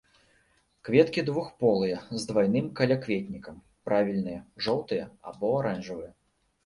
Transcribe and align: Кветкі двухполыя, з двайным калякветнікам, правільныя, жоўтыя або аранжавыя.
Кветкі 0.87 1.21
двухполыя, 1.27 1.97
з 2.23 2.25
двайным 2.31 2.65
калякветнікам, 2.79 3.55
правільныя, 3.91 4.41
жоўтыя 4.67 5.05
або 5.33 5.55
аранжавыя. 5.63 6.11